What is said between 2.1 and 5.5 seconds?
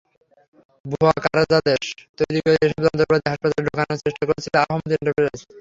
তৈরি করে এসব যন্ত্রপাতি হাসপাতালে ঢোকানোর চেষ্টা করেছিল আহমেদ এন্টারপ্রাইজ।